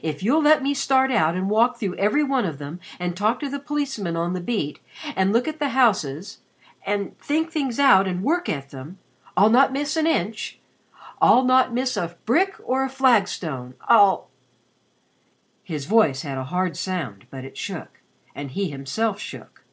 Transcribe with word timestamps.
If 0.00 0.22
you'll 0.22 0.40
let 0.40 0.62
me 0.62 0.72
start 0.72 1.12
out 1.12 1.34
and 1.34 1.50
walk 1.50 1.76
through 1.76 1.96
every 1.96 2.22
one 2.24 2.46
of 2.46 2.56
them 2.56 2.80
and 2.98 3.14
talk 3.14 3.38
to 3.40 3.50
the 3.50 3.58
policemen 3.58 4.16
on 4.16 4.32
the 4.32 4.40
beat 4.40 4.80
and 5.14 5.30
look 5.30 5.46
at 5.46 5.58
the 5.58 5.68
houses 5.76 6.38
and 6.86 7.18
think 7.18 7.48
out 7.48 7.52
things 7.52 7.78
and 7.78 8.22
work 8.24 8.48
at 8.48 8.70
them 8.70 8.98
I'll 9.36 9.50
not 9.50 9.70
miss 9.74 9.94
an 9.98 10.06
inch 10.06 10.58
I'll 11.20 11.44
not 11.44 11.74
miss 11.74 11.98
a 11.98 12.16
brick 12.24 12.54
or 12.64 12.82
a 12.82 12.88
flagstone 12.88 13.74
I'll" 13.82 14.30
His 15.72 15.84
voice 15.84 16.22
had 16.22 16.38
a 16.38 16.44
hard 16.44 16.74
sound 16.74 17.26
but 17.28 17.44
it 17.44 17.58
shook, 17.58 18.00
and 18.34 18.52
he 18.52 18.70
himself 18.70 19.20
shook. 19.20 19.64